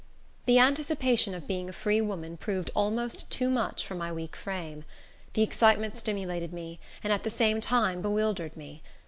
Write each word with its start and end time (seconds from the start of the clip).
The 0.47 0.57
anticipation 0.57 1.35
of 1.35 1.45
being 1.45 1.69
a 1.69 1.73
free 1.73 2.01
woman 2.01 2.35
proved 2.35 2.71
almost 2.73 3.29
too 3.29 3.51
much 3.51 3.85
for 3.85 3.93
my 3.93 4.11
weak 4.11 4.35
frame. 4.35 4.83
The 5.33 5.43
excitement 5.43 5.95
stimulated 5.95 6.51
me, 6.51 6.79
and 7.03 7.13
at 7.13 7.21
the 7.21 7.29
same 7.29 7.61
time 7.61 8.01
bewildered 8.01 8.57
me. 8.57 8.81